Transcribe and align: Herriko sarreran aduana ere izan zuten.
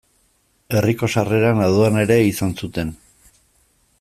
Herriko 0.77 1.09
sarreran 1.15 1.61
aduana 1.67 2.05
ere 2.07 2.19
izan 2.31 2.57
zuten. 2.63 2.95